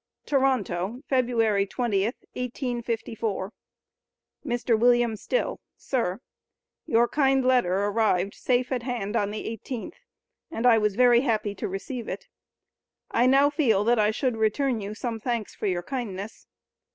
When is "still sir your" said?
5.15-7.07